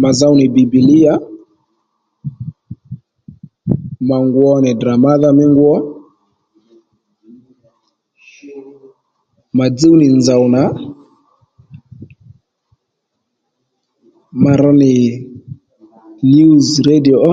Mà 0.00 0.08
zow 0.18 0.32
nì 0.38 0.46
bìbìlíyà 0.54 1.14
mà 4.08 4.16
ngwo 4.26 4.48
nì 4.62 4.70
Ddrà 4.74 4.94
mádha 5.02 5.30
mí 5.38 5.44
ngwo 5.52 5.74
mà 9.56 9.66
dzúw 9.76 9.94
nì 10.00 10.06
nzòw 10.18 10.44
nà 10.54 10.62
mà 14.42 14.52
rr 14.60 14.68
nì 14.80 14.92
news 16.32 16.68
rǎdìo 16.86 17.18